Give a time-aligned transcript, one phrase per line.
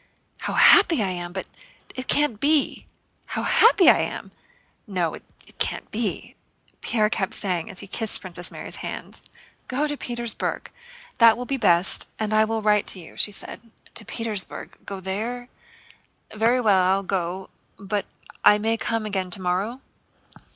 [0.39, 1.31] How happy I am!
[1.31, 1.45] But
[1.93, 2.87] it can't be....
[3.27, 4.31] How happy I am!
[4.87, 5.21] No, it
[5.59, 6.33] can't be!"
[6.81, 9.21] Pierre kept saying as he kissed Princess Mary's hands.
[9.67, 10.71] "Go to Petersburg,
[11.19, 12.07] that will be best.
[12.17, 13.61] And I will write to you," she said.
[13.93, 14.75] "To Petersburg?
[14.87, 15.49] Go there?
[16.33, 17.51] Very well, I'll go.
[17.77, 18.07] But
[18.43, 19.81] I may come again tomorrow?"